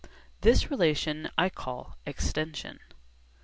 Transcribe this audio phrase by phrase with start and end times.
[0.41, 2.79] This relation I call 'extension.'